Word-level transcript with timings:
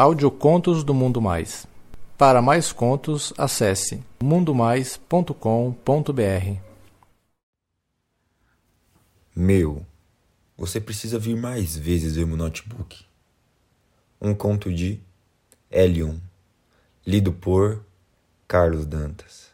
Audiocontos 0.00 0.84
do 0.84 0.94
Mundo 0.94 1.20
Mais. 1.20 1.66
Para 2.16 2.40
mais 2.40 2.70
contos, 2.70 3.32
acesse 3.36 4.00
mundomais.com.br. 4.22 6.60
Meu, 9.34 9.84
você 10.56 10.80
precisa 10.80 11.18
vir 11.18 11.36
mais 11.36 11.76
vezes 11.76 12.14
ver 12.14 12.28
meu 12.28 12.36
notebook. 12.36 13.04
Um 14.22 14.36
conto 14.36 14.72
de 14.72 15.00
Elion, 15.68 16.14
lido 17.04 17.32
por 17.32 17.84
Carlos 18.46 18.86
Dantas. 18.86 19.48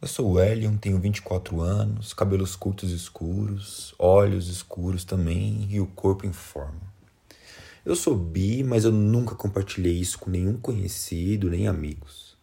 Eu 0.00 0.08
sou 0.08 0.32
o 0.32 0.40
Elion, 0.40 0.78
tenho 0.78 0.98
24 0.98 1.60
anos, 1.60 2.14
cabelos 2.14 2.56
curtos 2.56 2.92
escuros, 2.92 3.94
olhos 3.98 4.48
escuros 4.48 5.04
também 5.04 5.66
e 5.68 5.78
o 5.78 5.86
corpo 5.86 6.24
em 6.24 6.32
forma. 6.32 6.92
Eu 7.84 7.96
sou 7.96 8.14
bi, 8.14 8.62
mas 8.62 8.84
eu 8.84 8.92
nunca 8.92 9.34
compartilhei 9.34 9.94
isso 9.94 10.16
com 10.16 10.30
nenhum 10.30 10.56
conhecido 10.56 11.50
nem 11.50 11.66
amigos. 11.66 12.36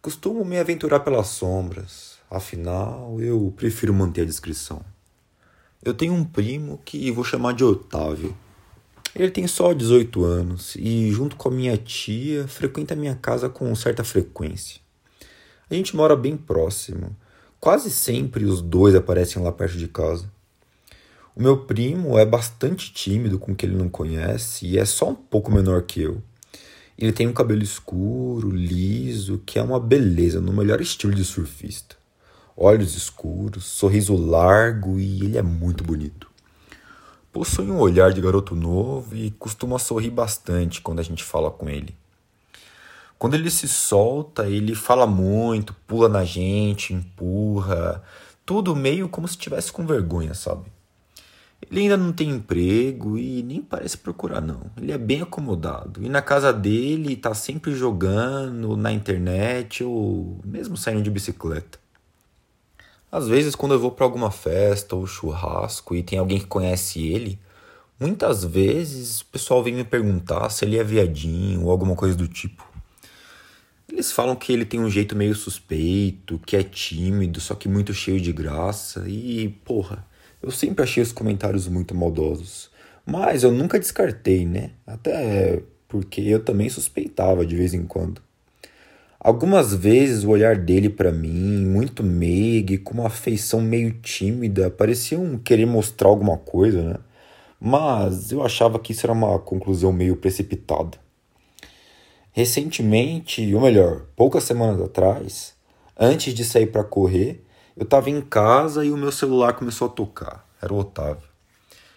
Costumo 0.00 0.42
me 0.42 0.58
aventurar 0.58 1.00
pelas 1.00 1.26
sombras, 1.26 2.18
afinal 2.30 3.20
eu 3.20 3.52
prefiro 3.54 3.92
manter 3.92 4.22
a 4.22 4.24
discrição. 4.24 4.82
Eu 5.84 5.92
tenho 5.92 6.14
um 6.14 6.24
primo 6.24 6.80
que 6.82 7.10
vou 7.10 7.22
chamar 7.22 7.52
de 7.52 7.62
Otávio. 7.62 8.34
Ele 9.14 9.30
tem 9.30 9.46
só 9.46 9.74
18 9.74 10.24
anos 10.24 10.74
e, 10.76 11.10
junto 11.10 11.36
com 11.36 11.48
a 11.50 11.52
minha 11.52 11.76
tia, 11.76 12.48
frequenta 12.48 12.96
minha 12.96 13.14
casa 13.14 13.50
com 13.50 13.74
certa 13.74 14.02
frequência. 14.02 14.80
A 15.70 15.74
gente 15.74 15.94
mora 15.94 16.16
bem 16.16 16.38
próximo. 16.38 17.14
Quase 17.58 17.90
sempre 17.90 18.46
os 18.46 18.62
dois 18.62 18.94
aparecem 18.94 19.42
lá 19.42 19.52
perto 19.52 19.76
de 19.76 19.88
casa. 19.88 20.30
O 21.40 21.42
meu 21.42 21.56
primo 21.56 22.18
é 22.18 22.26
bastante 22.26 22.92
tímido 22.92 23.38
com 23.38 23.52
o 23.52 23.54
que 23.56 23.64
ele 23.64 23.74
não 23.74 23.88
conhece 23.88 24.66
e 24.66 24.78
é 24.78 24.84
só 24.84 25.08
um 25.08 25.14
pouco 25.14 25.50
menor 25.50 25.84
que 25.84 26.02
eu. 26.02 26.22
Ele 26.98 27.12
tem 27.12 27.26
um 27.26 27.32
cabelo 27.32 27.62
escuro, 27.62 28.50
liso, 28.50 29.42
que 29.46 29.58
é 29.58 29.62
uma 29.62 29.80
beleza, 29.80 30.38
no 30.38 30.52
melhor 30.52 30.82
estilo 30.82 31.14
de 31.14 31.24
surfista. 31.24 31.96
Olhos 32.54 32.94
escuros, 32.94 33.64
sorriso 33.64 34.14
largo 34.16 35.00
e 35.00 35.24
ele 35.24 35.38
é 35.38 35.42
muito 35.42 35.82
bonito. 35.82 36.30
Possui 37.32 37.70
um 37.70 37.78
olhar 37.78 38.12
de 38.12 38.20
garoto 38.20 38.54
novo 38.54 39.16
e 39.16 39.30
costuma 39.30 39.78
sorrir 39.78 40.10
bastante 40.10 40.82
quando 40.82 40.98
a 40.98 41.02
gente 41.02 41.24
fala 41.24 41.50
com 41.50 41.70
ele. 41.70 41.96
Quando 43.18 43.32
ele 43.32 43.50
se 43.50 43.66
solta, 43.66 44.46
ele 44.46 44.74
fala 44.74 45.06
muito, 45.06 45.74
pula 45.86 46.06
na 46.06 46.22
gente, 46.22 46.92
empurra, 46.92 48.02
tudo 48.44 48.76
meio 48.76 49.08
como 49.08 49.26
se 49.26 49.38
tivesse 49.38 49.72
com 49.72 49.86
vergonha, 49.86 50.34
sabe? 50.34 50.70
Ele 51.68 51.80
ainda 51.80 51.96
não 51.96 52.12
tem 52.12 52.30
emprego 52.30 53.18
e 53.18 53.42
nem 53.42 53.60
parece 53.60 53.96
procurar, 53.98 54.40
não. 54.40 54.62
Ele 54.76 54.92
é 54.92 54.98
bem 54.98 55.22
acomodado. 55.22 56.02
E 56.04 56.08
na 56.08 56.22
casa 56.22 56.52
dele 56.52 57.16
tá 57.16 57.34
sempre 57.34 57.74
jogando 57.74 58.76
na 58.76 58.92
internet 58.92 59.84
ou 59.84 60.40
mesmo 60.44 60.76
saindo 60.76 61.02
de 61.02 61.10
bicicleta. 61.10 61.78
Às 63.12 63.26
vezes, 63.28 63.54
quando 63.54 63.72
eu 63.72 63.80
vou 63.80 63.90
para 63.90 64.04
alguma 64.04 64.30
festa 64.30 64.94
ou 64.94 65.06
churrasco 65.06 65.96
e 65.96 66.02
tem 66.02 66.18
alguém 66.18 66.38
que 66.38 66.46
conhece 66.46 67.04
ele, 67.06 67.38
muitas 67.98 68.44
vezes 68.44 69.20
o 69.20 69.26
pessoal 69.26 69.62
vem 69.62 69.74
me 69.74 69.84
perguntar 69.84 70.48
se 70.50 70.64
ele 70.64 70.78
é 70.78 70.84
viadinho 70.84 71.64
ou 71.64 71.70
alguma 71.70 71.96
coisa 71.96 72.16
do 72.16 72.28
tipo. 72.28 72.64
Eles 73.88 74.12
falam 74.12 74.36
que 74.36 74.52
ele 74.52 74.64
tem 74.64 74.78
um 74.78 74.88
jeito 74.88 75.16
meio 75.16 75.34
suspeito, 75.34 76.38
que 76.46 76.56
é 76.56 76.62
tímido, 76.62 77.40
só 77.40 77.54
que 77.56 77.68
muito 77.68 77.92
cheio 77.92 78.20
de 78.20 78.32
graça 78.32 79.04
e, 79.08 79.48
porra, 79.64 80.06
eu 80.42 80.50
sempre 80.50 80.82
achei 80.82 81.02
os 81.02 81.12
comentários 81.12 81.68
muito 81.68 81.94
maldosos, 81.94 82.70
mas 83.04 83.42
eu 83.42 83.52
nunca 83.52 83.78
descartei, 83.78 84.46
né? 84.46 84.70
Até 84.86 85.62
porque 85.88 86.20
eu 86.20 86.42
também 86.42 86.68
suspeitava 86.68 87.44
de 87.44 87.56
vez 87.56 87.74
em 87.74 87.84
quando. 87.84 88.22
Algumas 89.18 89.74
vezes 89.74 90.24
o 90.24 90.30
olhar 90.30 90.56
dele 90.56 90.88
para 90.88 91.12
mim, 91.12 91.66
muito 91.66 92.02
meio, 92.02 92.80
com 92.80 92.94
uma 92.94 93.08
afeição 93.08 93.60
meio 93.60 93.92
tímida, 94.00 94.70
parecia 94.70 95.18
um 95.18 95.36
querer 95.36 95.66
mostrar 95.66 96.08
alguma 96.08 96.38
coisa, 96.38 96.82
né? 96.82 96.96
Mas 97.60 98.32
eu 98.32 98.42
achava 98.42 98.78
que 98.78 98.92
isso 98.92 99.04
era 99.04 99.12
uma 99.12 99.38
conclusão 99.38 99.92
meio 99.92 100.16
precipitada. 100.16 100.96
Recentemente, 102.32 103.54
ou 103.54 103.60
melhor, 103.60 104.06
poucas 104.16 104.44
semanas 104.44 104.80
atrás, 104.80 105.54
antes 105.98 106.32
de 106.32 106.42
sair 106.42 106.68
para 106.68 106.82
correr, 106.82 107.44
eu 107.76 107.84
estava 107.84 108.10
em 108.10 108.20
casa 108.20 108.84
e 108.84 108.90
o 108.90 108.96
meu 108.96 109.12
celular 109.12 109.52
começou 109.52 109.86
a 109.88 109.90
tocar. 109.90 110.44
Era 110.60 110.72
o 110.72 110.78
Otávio. 110.78 111.28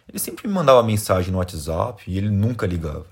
Ele 0.08 0.20
sempre 0.20 0.48
me 0.48 0.54
mandava 0.54 0.84
mensagem 0.84 1.32
no 1.32 1.40
WhatsApp 1.40 2.04
e 2.08 2.18
ele 2.18 2.30
nunca 2.30 2.68
ligava. 2.68 3.08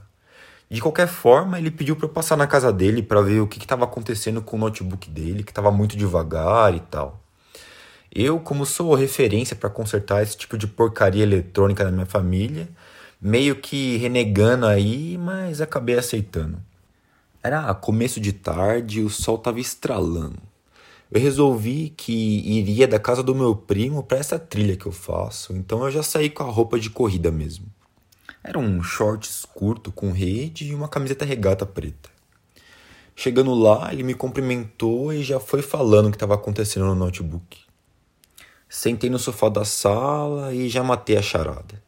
De 0.69 0.81
qualquer 0.81 1.07
forma, 1.07 1.59
ele 1.59 1.71
pediu 1.71 1.95
para 1.95 2.05
eu 2.05 2.09
passar 2.09 2.37
na 2.37 2.47
casa 2.47 2.71
dele 2.71 3.01
para 3.01 3.21
ver 3.21 3.41
o 3.41 3.47
que 3.47 3.57
estava 3.57 3.83
acontecendo 3.83 4.41
com 4.41 4.55
o 4.55 4.59
notebook 4.59 5.09
dele, 5.09 5.43
que 5.43 5.51
estava 5.51 5.71
muito 5.71 5.97
devagar 5.97 6.73
e 6.73 6.79
tal. 6.79 7.19
Eu, 8.13 8.39
como 8.39 8.65
sou 8.65 8.93
referência 8.93 9.55
para 9.55 9.69
consertar 9.69 10.21
esse 10.21 10.37
tipo 10.37 10.57
de 10.57 10.67
porcaria 10.67 11.23
eletrônica 11.23 11.83
na 11.83 11.91
minha 11.91 12.05
família, 12.05 12.69
meio 13.21 13.55
que 13.55 13.97
renegando 13.97 14.65
aí, 14.65 15.17
mas 15.17 15.59
acabei 15.59 15.97
aceitando. 15.97 16.57
Era 17.43 17.73
começo 17.73 18.19
de 18.19 18.31
tarde, 18.31 19.01
o 19.01 19.09
sol 19.09 19.35
estava 19.35 19.59
estralando 19.59 20.50
eu 21.11 21.19
resolvi 21.19 21.89
que 21.89 22.13
iria 22.13 22.87
da 22.87 22.97
casa 22.97 23.21
do 23.21 23.35
meu 23.35 23.53
primo 23.53 24.01
para 24.01 24.17
essa 24.17 24.39
trilha 24.39 24.77
que 24.77 24.85
eu 24.85 24.93
faço, 24.93 25.53
então 25.53 25.83
eu 25.83 25.91
já 25.91 26.01
saí 26.01 26.29
com 26.29 26.43
a 26.43 26.49
roupa 26.49 26.79
de 26.79 26.89
corrida 26.89 27.29
mesmo. 27.29 27.65
Era 28.41 28.57
um 28.57 28.81
shorts 28.81 29.45
curto 29.45 29.91
com 29.91 30.11
rede 30.11 30.69
e 30.69 30.73
uma 30.73 30.87
camiseta 30.87 31.25
regata 31.25 31.65
preta. 31.65 32.09
Chegando 33.13 33.53
lá, 33.53 33.91
ele 33.91 34.03
me 34.03 34.13
cumprimentou 34.13 35.11
e 35.11 35.21
já 35.21 35.39
foi 35.39 35.61
falando 35.61 36.07
o 36.07 36.09
que 36.11 36.15
estava 36.15 36.35
acontecendo 36.35 36.85
no 36.85 36.95
notebook. 36.95 37.59
Sentei 38.69 39.09
no 39.09 39.19
sofá 39.19 39.49
da 39.49 39.65
sala 39.65 40.53
e 40.53 40.69
já 40.69 40.81
matei 40.81 41.17
a 41.17 41.21
charada. 41.21 41.83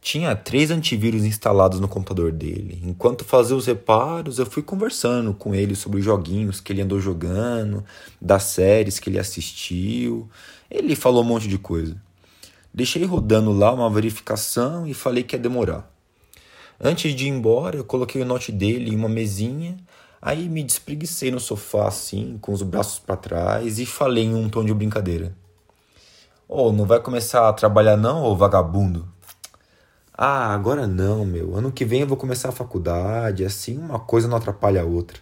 Tinha 0.00 0.34
três 0.34 0.70
antivírus 0.70 1.24
instalados 1.24 1.80
no 1.80 1.88
computador 1.88 2.32
dele. 2.32 2.80
Enquanto 2.84 3.24
fazia 3.24 3.56
os 3.56 3.66
reparos, 3.66 4.38
eu 4.38 4.46
fui 4.46 4.62
conversando 4.62 5.34
com 5.34 5.54
ele 5.54 5.74
sobre 5.74 5.98
os 5.98 6.04
joguinhos 6.04 6.60
que 6.60 6.72
ele 6.72 6.82
andou 6.82 7.00
jogando, 7.00 7.84
das 8.20 8.44
séries 8.44 8.98
que 8.98 9.10
ele 9.10 9.18
assistiu. 9.18 10.28
Ele 10.70 10.94
falou 10.94 11.22
um 11.22 11.26
monte 11.26 11.48
de 11.48 11.58
coisa. 11.58 11.96
Deixei 12.72 13.04
rodando 13.04 13.52
lá 13.52 13.72
uma 13.72 13.90
verificação 13.90 14.86
e 14.86 14.94
falei 14.94 15.24
que 15.24 15.34
ia 15.34 15.40
demorar. 15.40 15.90
Antes 16.80 17.12
de 17.12 17.26
ir 17.26 17.30
embora, 17.30 17.76
eu 17.76 17.84
coloquei 17.84 18.22
o 18.22 18.24
note 18.24 18.52
dele 18.52 18.92
em 18.92 18.96
uma 18.96 19.08
mesinha, 19.08 19.76
aí 20.22 20.48
me 20.48 20.62
despreguicei 20.62 21.30
no 21.30 21.40
sofá 21.40 21.88
assim, 21.88 22.38
com 22.40 22.52
os 22.52 22.62
braços 22.62 23.00
para 23.00 23.16
trás 23.16 23.80
e 23.80 23.84
falei 23.84 24.24
em 24.24 24.34
um 24.34 24.48
tom 24.48 24.64
de 24.64 24.72
brincadeira. 24.72 25.34
Oh, 26.48 26.70
não 26.70 26.86
vai 26.86 27.00
começar 27.00 27.48
a 27.48 27.52
trabalhar 27.52 27.96
não, 27.96 28.22
ô 28.22 28.36
vagabundo? 28.36 29.08
Ah, 30.20 30.52
agora 30.52 30.84
não, 30.88 31.24
meu. 31.24 31.54
Ano 31.54 31.70
que 31.70 31.84
vem 31.84 32.00
eu 32.00 32.06
vou 32.06 32.16
começar 32.16 32.48
a 32.48 32.52
faculdade, 32.52 33.44
assim 33.44 33.78
uma 33.78 34.00
coisa 34.00 34.26
não 34.26 34.36
atrapalha 34.36 34.82
a 34.82 34.84
outra. 34.84 35.20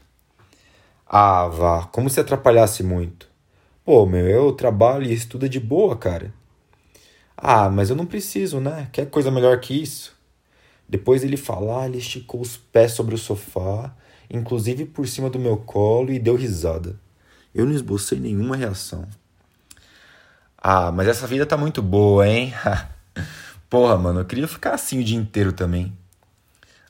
Ah, 1.07 1.47
vá, 1.49 1.85
como 1.93 2.09
se 2.09 2.19
atrapalhasse 2.19 2.83
muito. 2.83 3.29
Pô, 3.85 4.07
meu, 4.07 4.27
eu 4.27 4.53
trabalho 4.53 5.05
e 5.05 5.13
estudo 5.13 5.49
de 5.51 5.61
boa, 5.61 5.97
cara. 5.97 6.33
Ah, 7.37 7.69
mas 7.69 7.91
eu 7.91 7.97
não 7.97 8.07
preciso, 8.07 8.59
né? 8.59 8.89
Quer 8.91 9.11
coisa 9.11 9.31
melhor 9.31 9.61
que 9.61 9.75
isso? 9.75 10.17
Depois 10.89 11.23
ele 11.23 11.37
falar, 11.37 11.87
ele 11.87 11.99
esticou 11.99 12.41
os 12.41 12.57
pés 12.57 12.93
sobre 12.93 13.15
o 13.15 13.19
sofá, 13.19 13.95
inclusive 14.31 14.87
por 14.87 15.07
cima 15.07 15.29
do 15.29 15.39
meu 15.39 15.59
colo, 15.59 16.11
e 16.11 16.19
deu 16.19 16.37
risada. 16.37 16.99
Eu 17.55 17.67
não 17.67 17.75
esbocei 17.75 18.19
nenhuma 18.19 18.57
reação. 18.57 19.07
Ah, 20.57 20.91
mas 20.91 21.07
essa 21.09 21.27
vida 21.27 21.45
tá 21.45 21.57
muito 21.57 21.83
boa, 21.83 22.27
hein? 22.27 22.55
Porra, 23.69 23.97
mano, 23.97 24.21
eu 24.21 24.25
queria 24.25 24.47
ficar 24.47 24.75
assim 24.75 25.01
o 25.01 25.05
dia 25.05 25.17
inteiro 25.17 25.53
também. 25.53 25.97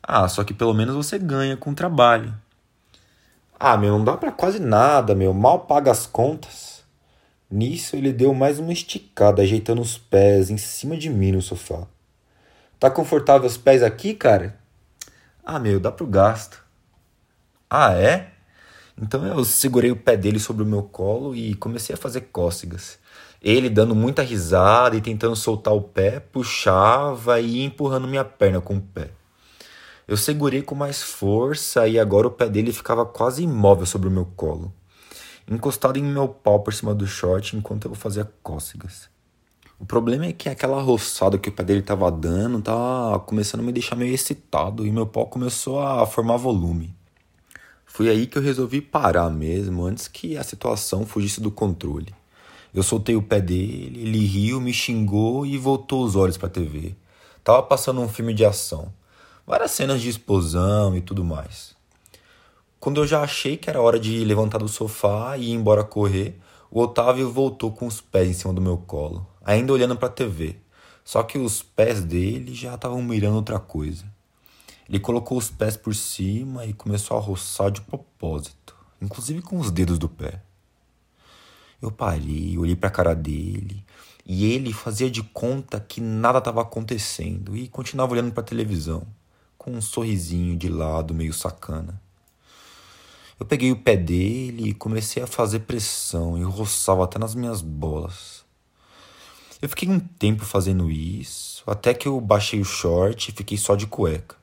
Ah, 0.03 0.29
só 0.29 0.45
que 0.45 0.55
pelo 0.55 0.75
menos 0.75 0.95
você 0.95 1.19
ganha 1.19 1.57
com 1.57 1.71
o 1.71 1.75
trabalho. 1.75 2.35
Ah, 3.59 3.77
meu, 3.77 3.99
não 3.99 4.05
dá 4.05 4.17
para 4.17 4.31
quase 4.31 4.61
nada, 4.61 5.15
meu. 5.15 5.33
Mal 5.33 5.61
paga 5.61 5.91
as 5.91 6.07
contas. 6.07 6.85
Nisso 7.51 7.97
ele 7.97 8.13
deu 8.13 8.35
mais 8.35 8.59
uma 8.59 8.73
esticada, 8.73 9.43
ajeitando 9.43 9.81
os 9.81 9.97
pés 9.97 10.51
em 10.51 10.59
cima 10.59 10.97
de 10.97 11.09
mim 11.09 11.33
no 11.33 11.41
sofá. 11.41 11.87
Tá 12.79 12.91
confortável 12.91 13.47
os 13.47 13.57
pés 13.57 13.83
aqui, 13.83 14.15
cara? 14.15 14.59
Ah, 15.45 15.59
meu, 15.59 15.81
dá 15.81 15.91
pro 15.91 16.07
gasto. 16.07 16.63
Ah, 17.71 17.95
é? 17.95 18.33
Então 19.01 19.25
eu 19.27 19.45
segurei 19.45 19.91
o 19.91 19.97
pé 19.97 20.17
dele 20.17 20.39
sobre 20.39 20.63
o 20.63 20.67
meu 20.67 20.83
colo 20.83 21.35
e 21.35 21.55
comecei 21.55 21.95
a 21.95 21.99
fazer 21.99 22.23
cócegas. 22.33 22.99
Ele 23.43 23.69
dando 23.69 23.95
muita 23.95 24.23
risada 24.23 24.97
e 24.97 25.01
tentando 25.01 25.37
soltar 25.37 25.75
o 25.75 25.81
pé, 25.81 26.21
puxava 26.21 27.41
e 27.41 27.59
ia 27.59 27.65
empurrando 27.65 28.09
minha 28.09 28.25
perna 28.25 28.61
com 28.61 28.77
o 28.77 28.81
pé. 28.81 29.11
Eu 30.09 30.17
segurei 30.17 30.63
com 30.63 30.75
mais 30.75 31.03
força 31.03 31.89
e 31.89 31.99
agora 31.99 32.29
o 32.29 32.31
pé 32.31 32.49
dele 32.49 32.73
ficava 32.73 33.05
quase 33.05 33.43
imóvel 33.43 33.87
sobre 33.87 34.09
o 34.09 34.11
meu 34.11 34.25
colo, 34.37 34.73
encostado 35.51 35.99
em 35.99 36.03
meu 36.03 36.29
pau 36.29 36.61
por 36.61 36.73
cima 36.73 36.95
do 36.95 37.07
short 37.07 37.57
enquanto 37.57 37.89
eu 37.89 37.95
fazia 37.95 38.31
cócegas. 38.43 39.09
O 39.79 39.85
problema 39.85 40.27
é 40.27 40.33
que 40.33 40.49
aquela 40.49 40.81
roçada 40.81 41.37
que 41.37 41.51
o 41.51 41.53
pé 41.53 41.63
dele 41.63 41.83
tava 41.83 42.11
dando 42.11 42.63
tava 42.63 43.19
começando 43.21 43.61
a 43.61 43.63
me 43.65 43.73
deixar 43.73 43.95
meio 43.95 44.15
excitado 44.15 44.87
e 44.87 44.91
meu 44.91 45.07
pau 45.07 45.27
começou 45.27 45.81
a 45.81 46.07
formar 46.07 46.37
volume. 46.39 46.95
Foi 47.85 48.09
aí 48.09 48.27
que 48.27 48.39
eu 48.39 48.43
resolvi 48.43 48.81
parar 48.81 49.29
mesmo, 49.29 49.85
antes 49.85 50.07
que 50.09 50.37
a 50.37 50.43
situação 50.43 51.05
fugisse 51.05 51.41
do 51.41 51.51
controle. 51.51 52.15
Eu 52.75 52.83
soltei 52.83 53.17
o 53.17 53.23
pé 53.23 53.41
dele, 53.41 54.03
ele 54.03 54.27
riu, 54.27 54.61
me 54.61 54.73
xingou 54.73 55.47
e 55.47 55.57
voltou 55.57 56.05
os 56.05 56.17
olhos 56.17 56.37
para 56.37 56.49
a 56.49 56.51
TV. 56.51 56.95
Tava 57.43 57.63
passando 57.63 58.01
um 58.01 58.09
filme 58.09 58.35
de 58.35 58.45
ação, 58.45 58.93
várias 59.47 59.71
cenas 59.71 60.01
de 60.01 60.09
explosão 60.09 60.97
e 60.97 61.01
tudo 61.01 61.25
mais. 61.25 61.75
Quando 62.79 63.01
eu 63.01 63.07
já 63.07 63.23
achei 63.23 63.57
que 63.57 63.71
era 63.71 63.81
hora 63.81 63.99
de 63.99 64.25
levantar 64.25 64.59
do 64.59 64.69
sofá 64.69 65.37
e 65.37 65.51
ir 65.51 65.53
embora 65.53 65.83
correr, 65.83 66.39
o 66.71 66.81
Otávio 66.81 67.31
voltou 67.31 67.73
com 67.73 67.87
os 67.87 68.01
pés 68.01 68.29
em 68.29 68.33
cima 68.33 68.53
do 68.53 68.61
meu 68.61 68.77
colo, 68.77 69.27
ainda 69.45 69.73
olhando 69.73 69.97
para 69.97 70.09
a 70.09 70.13
TV. 70.13 70.57
Só 71.05 71.23
que 71.23 71.39
os 71.39 71.63
pés 71.63 72.03
dele 72.03 72.53
já 72.53 72.75
estavam 72.75 73.01
mirando 73.01 73.37
outra 73.37 73.59
coisa. 73.59 74.05
Ele 74.89 75.01
colocou 75.01 75.39
os 75.39 75.51
pés 75.51 75.77
por 75.77 75.95
cima 75.95 76.65
e 76.65 76.73
começou 76.73 77.17
a 77.17 77.21
roçar 77.21 77.71
de 77.71 77.81
propósito, 77.81 78.77
inclusive 79.01 79.43
com 79.43 79.59
os 79.59 79.71
dedos 79.71 79.99
do 79.99 80.09
pé. 80.09 80.43
Eu 81.81 81.91
parei, 81.91 82.57
olhei 82.57 82.75
para 82.75 82.89
a 82.89 82.93
cara 82.93 83.15
dele 83.15 83.85
e 84.25 84.53
ele 84.53 84.73
fazia 84.73 85.11
de 85.11 85.23
conta 85.23 85.79
que 85.79 86.01
nada 86.01 86.39
estava 86.39 86.61
acontecendo 86.63 87.57
e 87.57 87.69
continuava 87.69 88.13
olhando 88.13 88.33
para 88.33 88.43
a 88.43 88.47
televisão, 88.47 89.07
com 89.57 89.71
um 89.71 89.81
sorrisinho 89.81 90.57
de 90.57 90.69
lado 90.69 91.15
meio 91.15 91.33
sacana. 91.33 92.01
Eu 93.39 93.45
peguei 93.45 93.71
o 93.71 93.77
pé 93.77 93.97
dele 93.97 94.71
e 94.71 94.75
comecei 94.75 95.23
a 95.23 95.27
fazer 95.27 95.61
pressão 95.61 96.39
e 96.39 96.43
roçava 96.43 97.05
até 97.05 97.19
nas 97.19 97.35
minhas 97.35 97.61
bolas. 97.61 98.45
Eu 99.61 99.69
fiquei 99.69 99.89
um 99.89 100.01
tempo 100.01 100.45
fazendo 100.45 100.91
isso, 100.91 101.63
até 101.67 101.95
que 101.95 102.09
eu 102.09 102.21
baixei 102.21 102.61
o 102.61 102.65
short 102.65 103.31
e 103.31 103.35
fiquei 103.35 103.59
só 103.59 103.75
de 103.75 103.87
cueca. 103.87 104.37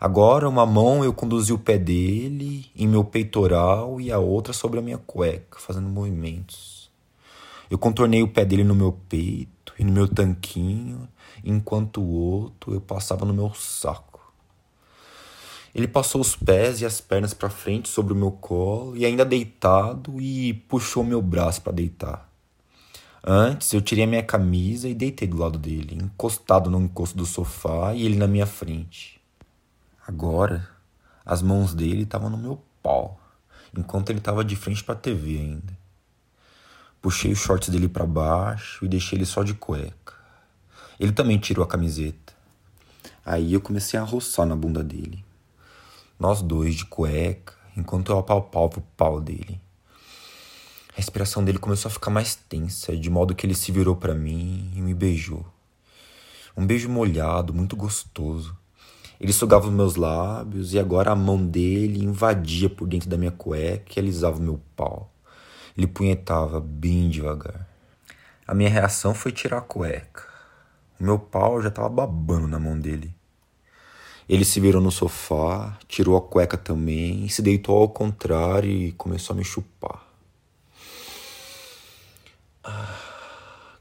Agora, 0.00 0.48
uma 0.48 0.66
mão 0.66 1.04
eu 1.04 1.12
conduzi 1.12 1.52
o 1.52 1.58
pé 1.58 1.78
dele 1.78 2.66
em 2.76 2.86
meu 2.86 3.04
peitoral 3.04 4.00
e 4.00 4.10
a 4.10 4.18
outra 4.18 4.52
sobre 4.52 4.78
a 4.78 4.82
minha 4.82 4.98
cueca, 4.98 5.58
fazendo 5.58 5.88
movimentos. 5.88 6.90
Eu 7.70 7.78
contornei 7.78 8.22
o 8.22 8.28
pé 8.28 8.44
dele 8.44 8.64
no 8.64 8.74
meu 8.74 8.92
peito 9.08 9.72
e 9.78 9.84
no 9.84 9.92
meu 9.92 10.06
tanquinho, 10.06 11.08
enquanto 11.42 12.00
o 12.00 12.08
outro 12.08 12.74
eu 12.74 12.80
passava 12.80 13.24
no 13.24 13.32
meu 13.32 13.52
saco. 13.54 14.14
Ele 15.74 15.88
passou 15.88 16.20
os 16.20 16.36
pés 16.36 16.80
e 16.80 16.86
as 16.86 17.00
pernas 17.00 17.34
para 17.34 17.50
frente 17.50 17.88
sobre 17.88 18.12
o 18.12 18.16
meu 18.16 18.30
colo 18.30 18.96
e 18.96 19.04
ainda 19.04 19.24
deitado 19.24 20.20
e 20.20 20.54
puxou 20.68 21.02
meu 21.02 21.20
braço 21.20 21.62
para 21.62 21.72
deitar. 21.72 22.30
Antes 23.26 23.72
eu 23.72 23.80
tirei 23.80 24.04
a 24.04 24.06
minha 24.06 24.22
camisa 24.22 24.88
e 24.88 24.94
deitei 24.94 25.26
do 25.26 25.38
lado 25.38 25.58
dele, 25.58 25.98
encostado 26.00 26.70
no 26.70 26.80
encosto 26.80 27.16
do 27.16 27.24
sofá 27.24 27.94
e 27.94 28.04
ele 28.04 28.16
na 28.16 28.28
minha 28.28 28.46
frente. 28.46 29.20
Agora, 30.06 30.68
as 31.24 31.42
mãos 31.42 31.74
dele 31.74 32.02
estavam 32.02 32.30
no 32.30 32.36
meu 32.36 32.62
pau, 32.82 33.20
enquanto 33.76 34.10
ele 34.10 34.18
estava 34.18 34.44
de 34.44 34.56
frente 34.56 34.84
para 34.84 34.94
a 34.94 34.98
TV 34.98 35.38
ainda. 35.38 35.76
Puxei 37.00 37.32
os 37.32 37.38
shorts 37.38 37.68
dele 37.68 37.88
para 37.88 38.06
baixo 38.06 38.84
e 38.84 38.88
deixei 38.88 39.18
ele 39.18 39.26
só 39.26 39.42
de 39.42 39.54
cueca. 39.54 40.14
Ele 40.98 41.12
também 41.12 41.38
tirou 41.38 41.64
a 41.64 41.68
camiseta. 41.68 42.32
Aí 43.24 43.52
eu 43.52 43.60
comecei 43.60 43.98
a 43.98 44.02
roçar 44.02 44.46
na 44.46 44.56
bunda 44.56 44.82
dele 44.82 45.24
nós 46.18 46.42
dois 46.42 46.76
de 46.76 46.84
cueca, 46.84 47.54
enquanto 47.76 48.12
eu 48.12 48.18
apalpava 48.18 48.78
o 48.78 48.82
pau 48.96 49.20
dele. 49.20 49.60
A 50.90 50.96
respiração 50.96 51.44
dele 51.44 51.58
começou 51.58 51.88
a 51.88 51.92
ficar 51.92 52.10
mais 52.10 52.36
tensa, 52.36 52.96
de 52.96 53.10
modo 53.10 53.34
que 53.34 53.44
ele 53.44 53.54
se 53.54 53.72
virou 53.72 53.96
para 53.96 54.14
mim 54.14 54.72
e 54.74 54.80
me 54.80 54.94
beijou. 54.94 55.44
Um 56.56 56.64
beijo 56.64 56.88
molhado, 56.88 57.52
muito 57.52 57.74
gostoso. 57.74 58.56
Ele 59.20 59.32
sugava 59.32 59.66
os 59.66 59.72
meus 59.72 59.96
lábios 59.96 60.74
e 60.74 60.78
agora 60.78 61.12
a 61.12 61.16
mão 61.16 61.44
dele 61.44 62.02
invadia 62.02 62.68
por 62.68 62.86
dentro 62.88 63.08
da 63.08 63.16
minha 63.16 63.30
cueca 63.30 63.92
e 63.96 64.00
alisava 64.00 64.38
o 64.38 64.42
meu 64.42 64.60
pau. 64.76 65.10
Ele 65.76 65.86
punhetava 65.86 66.60
bem 66.60 67.08
devagar. 67.08 67.68
A 68.46 68.54
minha 68.54 68.68
reação 68.68 69.14
foi 69.14 69.32
tirar 69.32 69.58
a 69.58 69.62
cueca. 69.62 70.24
O 71.00 71.04
meu 71.04 71.18
pau 71.18 71.60
já 71.62 71.68
estava 71.68 71.88
babando 71.88 72.46
na 72.46 72.58
mão 72.58 72.78
dele. 72.78 73.14
Ele 74.28 74.44
se 74.44 74.58
virou 74.58 74.80
no 74.80 74.90
sofá, 74.90 75.78
tirou 75.86 76.16
a 76.16 76.20
cueca 76.20 76.56
também, 76.56 77.28
se 77.28 77.42
deitou 77.42 77.76
ao 77.76 77.88
contrário 77.88 78.70
e 78.70 78.92
começou 78.92 79.34
a 79.34 79.36
me 79.36 79.44
chupar. 79.44 80.02
Ah, 82.62 82.98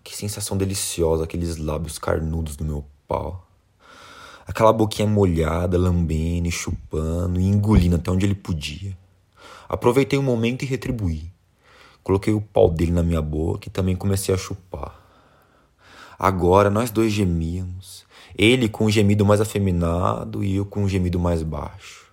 que 0.04 0.16
sensação 0.16 0.58
deliciosa 0.58 1.24
aqueles 1.24 1.58
lábios 1.58 1.98
carnudos 1.98 2.58
do 2.58 2.66
meu 2.66 2.86
pau. 3.08 3.48
Aquela 4.46 4.74
boquinha 4.74 5.08
molhada, 5.08 5.78
lambendo 5.78 6.48
e 6.48 6.52
chupando 6.52 7.40
e 7.40 7.46
engolindo 7.46 7.96
até 7.96 8.12
onde 8.12 8.26
ele 8.26 8.36
podia. 8.36 8.98
Aproveitei 9.70 10.20
o 10.20 10.24
momento 10.24 10.64
e 10.64 10.66
retribuí. 10.66 11.32
Coloquei 12.04 12.34
o 12.34 12.42
pau 12.42 12.70
dele 12.70 12.92
na 12.92 13.02
minha 13.02 13.22
boca 13.22 13.68
e 13.68 13.72
também 13.72 13.96
comecei 13.96 14.34
a 14.36 14.38
chupar. 14.38 15.00
Agora 16.20 16.70
nós 16.70 16.92
dois 16.92 17.12
gemíamos 17.12 18.06
ele 18.38 18.68
com 18.68 18.86
um 18.86 18.90
gemido 18.90 19.26
mais 19.26 19.40
afeminado 19.40 20.44
e 20.44 20.56
eu 20.56 20.66
com 20.66 20.84
um 20.84 20.90
gemido 20.90 21.20
mais 21.20 21.44
baixo. 21.44 22.12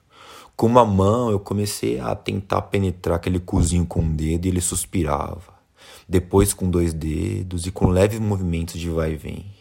Com 0.55 0.67
uma 0.67 0.85
mão 0.85 1.31
eu 1.31 1.41
comecei 1.41 1.99
a 1.99 2.15
tentar 2.15 2.63
penetrar 2.63 3.17
aquele 3.17 3.41
cozinho 3.41 3.87
com 3.87 4.01
um 4.01 4.15
dedo 4.15 4.45
e 4.45 4.49
ele 4.49 4.61
suspirava. 4.61 5.59
Depois 6.07 6.53
com 6.53 6.69
dois 6.69 6.93
dedos 6.93 7.67
e 7.67 7.71
com 7.71 7.89
leves 7.89 8.21
movimentos 8.21 8.79
de 8.79 8.91
vai 8.91 9.13
e 9.13 9.17
vem. 9.17 9.60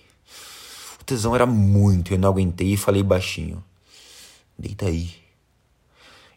Tesão 1.10 1.34
era 1.34 1.48
muito, 1.48 2.14
eu 2.14 2.20
não 2.20 2.30
aguentei 2.30 2.74
e 2.74 2.78
falei 2.78 3.02
baixinho: 3.02 3.64
Deita 4.56 4.86
aí. 4.86 5.12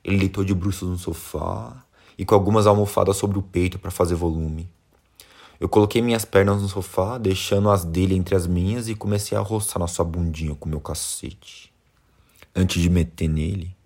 Ele 0.03 0.17
deitou 0.17 0.43
de 0.43 0.55
bruços 0.55 0.89
no 0.89 0.99
sofá 0.99 1.85
e 2.17 2.25
com 2.25 2.35
algumas 2.35 2.67
almofadas 2.67 3.19
sobre 3.19 3.39
o 3.39 3.43
peito 3.43 3.79
para 3.79 3.91
fazer 3.91 4.15
volume. 4.15 4.67
Eu 5.61 5.69
coloquei 5.69 6.01
minhas 6.01 6.25
pernas 6.25 6.63
no 6.63 6.69
sofá, 6.71 7.19
deixando 7.19 7.69
as 7.69 7.85
dele 7.85 8.15
entre 8.15 8.35
as 8.35 8.47
minhas 8.47 8.89
e 8.89 8.95
comecei 8.95 9.37
a 9.37 9.43
roçar 9.43 9.79
na 9.79 9.87
sua 9.87 10.07
bundinha 10.07 10.55
com 10.55 10.67
meu 10.67 10.81
cacete. 10.81 11.71
Antes 12.57 12.81
de 12.81 12.89
meter 12.89 13.29
nele, 13.29 13.77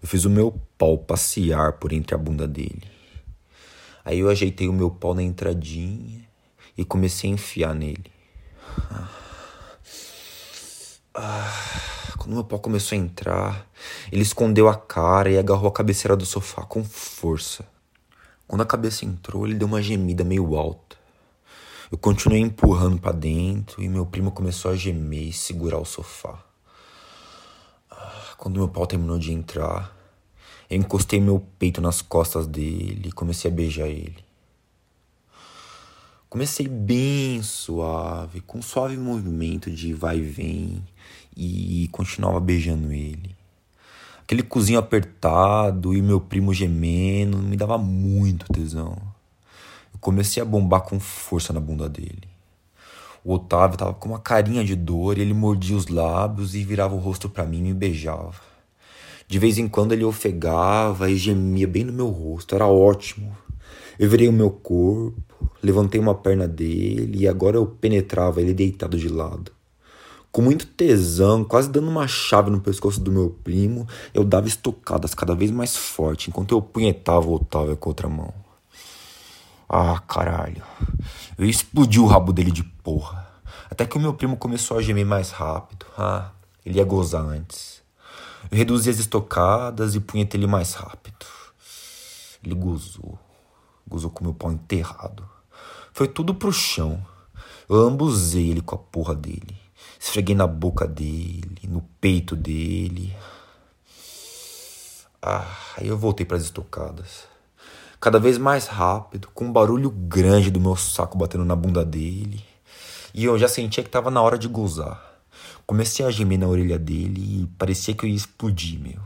eu 0.00 0.06
fiz 0.06 0.24
o 0.24 0.30
meu 0.30 0.56
pau 0.78 0.96
passear 0.96 1.72
por 1.72 1.92
entre 1.92 2.14
a 2.14 2.18
bunda 2.18 2.46
dele. 2.46 2.84
Aí 4.04 4.20
eu 4.20 4.30
ajeitei 4.30 4.68
o 4.68 4.72
meu 4.72 4.92
pau 4.92 5.12
na 5.12 5.24
entradinha 5.24 6.24
e 6.78 6.84
comecei 6.84 7.28
a 7.28 7.32
enfiar 7.34 7.74
nele. 7.74 8.12
Ah. 11.16 11.96
Quando 12.18 12.34
meu 12.34 12.44
pau 12.44 12.58
começou 12.58 12.98
a 12.98 13.00
entrar, 13.00 13.66
ele 14.10 14.22
escondeu 14.22 14.68
a 14.68 14.74
cara 14.74 15.30
e 15.30 15.38
agarrou 15.38 15.68
a 15.68 15.72
cabeceira 15.72 16.16
do 16.16 16.26
sofá 16.26 16.62
com 16.62 16.84
força. 16.84 17.64
Quando 18.48 18.62
a 18.62 18.66
cabeça 18.66 19.04
entrou, 19.04 19.46
ele 19.46 19.54
deu 19.54 19.68
uma 19.68 19.80
gemida 19.80 20.24
meio 20.24 20.56
alta. 20.56 20.96
Eu 21.90 21.96
continuei 21.96 22.40
empurrando 22.40 23.00
para 23.00 23.12
dentro 23.12 23.80
e 23.80 23.88
meu 23.88 24.04
primo 24.04 24.32
começou 24.32 24.72
a 24.72 24.76
gemer 24.76 25.28
e 25.28 25.32
segurar 25.32 25.78
o 25.78 25.84
sofá. 25.84 26.44
Ah, 27.88 28.34
quando 28.36 28.58
meu 28.58 28.68
pau 28.68 28.86
terminou 28.86 29.18
de 29.18 29.32
entrar, 29.32 29.96
eu 30.68 30.76
encostei 30.76 31.20
meu 31.20 31.38
peito 31.58 31.80
nas 31.80 32.02
costas 32.02 32.46
dele 32.46 33.04
e 33.08 33.12
comecei 33.12 33.48
a 33.48 33.54
beijar 33.54 33.86
ele. 33.86 34.25
Comecei 36.36 36.68
bem 36.68 37.42
suave, 37.42 38.42
com 38.42 38.58
um 38.58 38.62
suave 38.62 38.94
movimento 38.98 39.70
de 39.70 39.94
vai 39.94 40.18
e 40.18 40.20
vem, 40.20 40.84
e 41.34 41.88
continuava 41.90 42.38
beijando 42.38 42.92
ele. 42.92 43.34
Aquele 44.20 44.42
cozinho 44.42 44.78
apertado 44.78 45.94
e 45.94 46.02
meu 46.02 46.20
primo 46.20 46.52
gemendo 46.52 47.38
me 47.38 47.56
dava 47.56 47.78
muito 47.78 48.52
tesão. 48.52 48.98
Eu 49.94 49.98
comecei 49.98 50.42
a 50.42 50.44
bombar 50.44 50.82
com 50.82 51.00
força 51.00 51.54
na 51.54 51.58
bunda 51.58 51.88
dele. 51.88 52.28
O 53.24 53.32
Otávio 53.32 53.78
tava 53.78 53.94
com 53.94 54.10
uma 54.10 54.18
carinha 54.18 54.62
de 54.62 54.76
dor 54.76 55.16
e 55.16 55.22
ele 55.22 55.32
mordia 55.32 55.74
os 55.74 55.86
lábios 55.86 56.54
e 56.54 56.62
virava 56.62 56.94
o 56.94 56.98
rosto 56.98 57.30
para 57.30 57.46
mim 57.46 57.60
e 57.60 57.62
me 57.62 57.72
beijava. 57.72 58.42
De 59.26 59.38
vez 59.38 59.56
em 59.56 59.66
quando 59.68 59.92
ele 59.92 60.04
ofegava 60.04 61.10
e 61.10 61.16
gemia 61.16 61.66
bem 61.66 61.84
no 61.84 61.94
meu 61.94 62.08
rosto, 62.08 62.54
era 62.54 62.66
ótimo. 62.66 63.34
Eu 63.98 64.08
virei 64.08 64.28
o 64.28 64.32
meu 64.32 64.50
corpo, 64.50 65.50
levantei 65.62 66.00
uma 66.00 66.14
perna 66.14 66.46
dele 66.46 67.18
e 67.18 67.28
agora 67.28 67.56
eu 67.56 67.66
penetrava 67.66 68.40
ele 68.40 68.52
deitado 68.52 68.98
de 68.98 69.08
lado. 69.08 69.52
Com 70.30 70.42
muito 70.42 70.66
tesão, 70.66 71.42
quase 71.42 71.70
dando 71.70 71.88
uma 71.88 72.06
chave 72.06 72.50
no 72.50 72.60
pescoço 72.60 73.00
do 73.00 73.10
meu 73.10 73.30
primo, 73.42 73.88
eu 74.12 74.22
dava 74.22 74.46
estocadas 74.46 75.14
cada 75.14 75.34
vez 75.34 75.50
mais 75.50 75.74
forte 75.74 76.28
enquanto 76.28 76.54
eu 76.54 76.60
punhetava 76.60 77.26
o 77.26 77.34
Otávio 77.34 77.76
com 77.76 77.88
a 77.88 77.90
outra 77.90 78.08
mão. 78.08 78.34
Ah, 79.68 79.98
caralho. 80.06 80.62
Eu 81.38 81.46
explodi 81.46 81.98
o 81.98 82.06
rabo 82.06 82.32
dele 82.32 82.50
de 82.50 82.62
porra. 82.62 83.26
Até 83.70 83.84
que 83.84 83.96
o 83.96 84.00
meu 84.00 84.14
primo 84.14 84.36
começou 84.36 84.78
a 84.78 84.82
gemer 84.82 85.06
mais 85.06 85.30
rápido. 85.30 85.86
Ah, 85.96 86.30
ele 86.64 86.78
ia 86.78 86.84
gozar 86.84 87.24
antes. 87.24 87.82
Eu 88.50 88.58
reduzi 88.58 88.90
as 88.90 88.98
estocadas 88.98 89.94
e 89.94 90.00
punheta 90.00 90.36
ele 90.36 90.46
mais 90.46 90.74
rápido. 90.74 91.26
Ele 92.44 92.54
gozou. 92.54 93.18
Gozou 93.88 94.10
com 94.10 94.24
meu 94.24 94.34
pau 94.34 94.52
enterrado. 94.52 95.28
Foi 95.92 96.08
tudo 96.08 96.34
pro 96.34 96.52
chão. 96.52 97.04
Eu 97.68 97.76
lambuzei 97.76 98.50
ele 98.50 98.60
com 98.60 98.74
a 98.74 98.78
porra 98.78 99.14
dele. 99.14 99.56
Esfreguei 99.98 100.34
na 100.34 100.46
boca 100.46 100.86
dele, 100.86 101.60
no 101.64 101.82
peito 102.00 102.36
dele. 102.36 103.14
Ah, 105.22 105.46
aí 105.76 105.88
eu 105.88 105.98
voltei 105.98 106.24
para 106.24 106.36
as 106.36 106.44
estocadas. 106.44 107.24
Cada 108.00 108.20
vez 108.20 108.38
mais 108.38 108.66
rápido, 108.66 109.28
com 109.34 109.46
um 109.46 109.52
barulho 109.52 109.90
grande 109.90 110.50
do 110.50 110.60
meu 110.60 110.76
saco 110.76 111.18
batendo 111.18 111.44
na 111.44 111.56
bunda 111.56 111.84
dele. 111.84 112.44
E 113.14 113.24
eu 113.24 113.38
já 113.38 113.48
sentia 113.48 113.82
que 113.82 113.90
tava 113.90 114.10
na 114.10 114.20
hora 114.20 114.38
de 114.38 114.46
gozar. 114.46 115.02
Comecei 115.66 116.04
a 116.04 116.10
gemer 116.10 116.38
na 116.38 116.46
orelha 116.46 116.78
dele 116.78 117.42
e 117.42 117.46
parecia 117.58 117.94
que 117.94 118.04
eu 118.04 118.08
ia 118.08 118.14
explodir, 118.14 118.78
meu. 118.78 119.00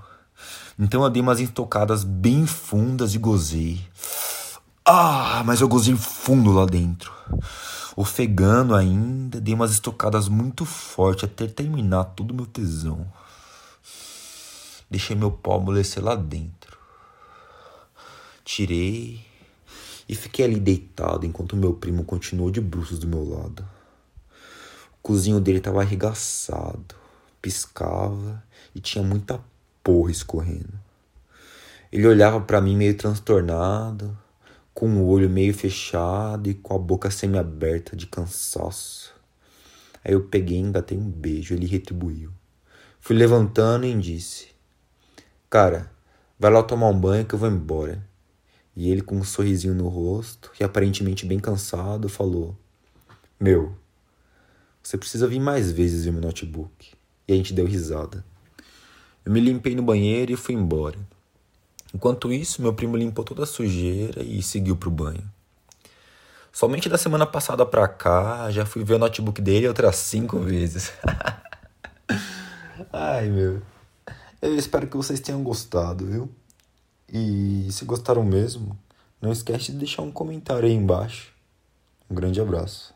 Então 0.79 1.03
eu 1.03 1.09
dei 1.11 1.23
umas 1.23 1.41
estocadas 1.41 2.05
bem 2.05 2.47
fundas 2.47 3.15
e 3.15 3.19
gozei. 3.19 3.81
Ah, 4.93 5.45
mas 5.47 5.61
eu 5.61 5.69
gozei 5.69 5.95
fundo 5.95 6.51
lá 6.51 6.67
dentro. 6.67 7.13
Ofegando 7.95 8.75
ainda, 8.75 9.41
dei 9.41 9.55
umas 9.55 9.71
estocadas 9.71 10.27
muito 10.27 10.65
fortes 10.65 11.23
até 11.23 11.47
terminar 11.47 12.07
todo 12.07 12.33
o 12.33 12.35
meu 12.35 12.45
tesão. 12.45 13.07
Deixei 14.91 15.15
meu 15.15 15.31
pau 15.31 15.59
amolecer 15.59 16.03
lá 16.03 16.17
dentro. 16.17 16.77
Tirei 18.45 19.25
e 20.09 20.17
fiquei 20.17 20.45
ali 20.45 20.59
deitado 20.59 21.25
enquanto 21.25 21.55
meu 21.55 21.73
primo 21.75 22.03
continuou 22.03 22.51
de 22.51 22.61
bruços 22.61 22.99
do 22.99 23.07
meu 23.07 23.23
lado. 23.23 23.65
O 24.95 25.03
cozinho 25.03 25.39
dele 25.39 25.59
estava 25.59 25.83
arregaçado, 25.83 26.97
piscava 27.41 28.43
e 28.75 28.81
tinha 28.81 29.05
muita 29.05 29.41
porra 29.85 30.11
escorrendo. 30.11 30.81
Ele 31.93 32.09
olhava 32.09 32.41
para 32.41 32.61
mim 32.61 32.77
meio 32.77 32.97
transtornado, 32.97 34.19
com 34.81 34.89
o 34.89 35.09
olho 35.09 35.29
meio 35.29 35.53
fechado 35.53 36.49
e 36.49 36.55
com 36.55 36.75
a 36.75 36.79
boca 36.79 37.11
semi-aberta 37.11 37.95
de 37.95 38.07
cansaço. 38.07 39.13
Aí 40.03 40.15
eu 40.15 40.23
peguei 40.23 40.57
e 40.57 40.61
engatei 40.63 40.97
um 40.97 41.11
beijo, 41.11 41.53
ele 41.53 41.67
retribuiu. 41.67 42.31
Fui 42.99 43.15
levantando 43.15 43.85
e 43.85 43.95
disse: 44.01 44.49
Cara, 45.51 45.93
vai 46.39 46.51
lá 46.51 46.63
tomar 46.63 46.89
um 46.89 46.99
banho 46.99 47.27
que 47.27 47.35
eu 47.35 47.39
vou 47.39 47.51
embora. 47.51 48.03
E 48.75 48.91
ele, 48.91 49.03
com 49.03 49.17
um 49.17 49.23
sorrisinho 49.23 49.75
no 49.75 49.87
rosto 49.87 50.51
e 50.59 50.65
aparentemente 50.65 51.27
bem 51.27 51.39
cansado, 51.39 52.09
falou: 52.09 52.57
Meu, 53.39 53.77
você 54.83 54.97
precisa 54.97 55.29
vir 55.29 55.41
mais 55.41 55.71
vezes 55.71 56.07
ver 56.07 56.13
meu 56.13 56.23
notebook. 56.23 56.95
E 57.29 57.35
a 57.35 57.37
gente 57.37 57.53
deu 57.53 57.67
risada. 57.67 58.25
Eu 59.27 59.31
me 59.31 59.41
limpei 59.41 59.75
no 59.75 59.83
banheiro 59.83 60.33
e 60.33 60.37
fui 60.37 60.55
embora. 60.55 60.99
Enquanto 61.95 62.33
isso, 62.33 62.63
meu 62.63 62.73
primo 62.73 62.97
limpou 62.97 63.25
toda 63.25 63.43
a 63.43 63.47
sujeira 63.47 64.23
e 64.23 64.43
seguiu 64.43 64.77
pro 64.77 64.91
banho. 64.91 65.29
Somente 66.53 66.89
da 66.89 66.99
semana 66.99 67.27
passada 67.27 67.65
pra 67.65 67.87
cá, 67.89 68.51
já 68.51 68.67
fui 68.67 68.85
ver 68.85 68.95
o 68.95 68.99
notebook 68.99 69.41
dele 69.41 69.69
outras 69.69 69.97
cinco 69.97 70.39
vezes. 70.41 70.93
Ai, 72.93 73.29
meu. 73.29 73.63
Eu 74.43 74.57
espero 74.57 74.87
que 74.87 74.97
vocês 74.97 75.21
tenham 75.21 75.43
gostado, 75.43 76.07
viu? 76.07 76.31
E 77.13 77.69
se 77.71 77.85
gostaram 77.85 78.25
mesmo, 78.25 78.79
não 79.21 79.33
esquece 79.33 79.73
de 79.73 79.79
deixar 79.79 80.03
um 80.03 80.11
comentário 80.11 80.67
aí 80.67 80.73
embaixo. 80.73 81.33
Um 82.09 82.15
grande 82.15 82.41
abraço. 82.41 82.95